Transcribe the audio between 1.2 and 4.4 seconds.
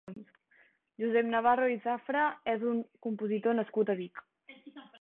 Navarro i Zafra és un compositor nascut a Vic.